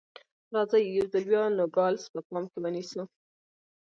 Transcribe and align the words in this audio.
راځئ 0.53 0.83
یو 0.97 1.05
ځل 1.13 1.23
بیا 1.29 1.43
نوګالس 1.57 2.03
په 2.13 2.19
پام 2.27 2.43
کې 2.51 2.57
ونیسو. 2.61 3.03